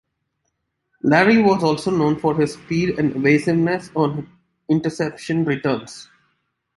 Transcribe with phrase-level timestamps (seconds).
[1.03, 4.35] Lary was also known for his speed and evasiveness on
[4.67, 6.09] interception returns.